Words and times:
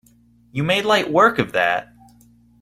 You 0.51 0.63
made 0.63 0.83
light 0.85 1.11
work 1.11 1.37
of 1.37 1.51
that! 1.51 1.93